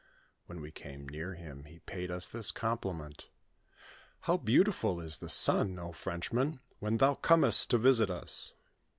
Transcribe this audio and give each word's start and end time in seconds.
When 0.47 0.61
we 0.61 0.71
came 0.71 1.07
near 1.07 1.35
him, 1.35 1.65
he 1.65 1.77
paid 1.77 2.09
us 2.09 2.27
this 2.27 2.49
compliment:" 2.49 3.29
How 4.21 4.35
beautiful 4.35 4.99
is 4.99 5.19
the 5.19 5.29
sun, 5.29 5.77
O 5.77 5.91
Frenchman, 5.91 6.59
when 6.79 6.97
thou 6.97 7.13
comest 7.13 7.69
to 7.69 7.77
visit 7.77 8.09
us 8.09 8.51